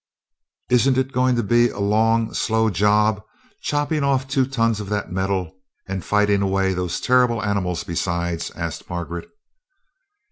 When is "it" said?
0.97-1.11